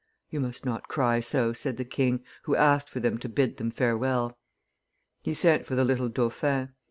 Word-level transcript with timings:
"You 0.31 0.39
must 0.39 0.65
not 0.65 0.87
cry 0.87 1.19
so," 1.19 1.53
said 1.53 1.77
the 1.77 1.85
king, 1.85 2.23
who 2.45 2.55
asked 2.55 2.89
for 2.89 2.99
them 2.99 3.19
to 3.19 3.29
bid 3.29 3.57
them 3.57 3.69
farewell. 3.69 4.35
He 5.21 5.35
sent 5.35 5.63
for 5.63 5.75
the 5.75 5.85
little 5.85 6.09
dauphin. 6.09 6.73